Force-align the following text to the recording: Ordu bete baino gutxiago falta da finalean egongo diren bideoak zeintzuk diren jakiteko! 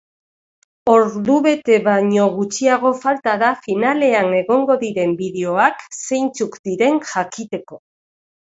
Ordu 0.93 1.35
bete 1.47 1.75
baino 1.87 2.23
gutxiago 2.37 2.91
falta 3.03 3.35
da 3.43 3.51
finalean 3.67 4.33
egongo 4.41 4.79
diren 4.87 5.15
bideoak 5.23 5.87
zeintzuk 6.03 6.61
diren 6.71 7.03
jakiteko! 7.13 7.81